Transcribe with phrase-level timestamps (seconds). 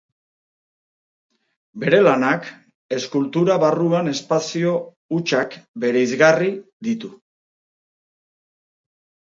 [1.83, 2.47] Bere lanak
[2.97, 4.73] eskultura barruan espazio
[5.19, 6.51] hutsak bereizgarri
[6.89, 7.13] ditu.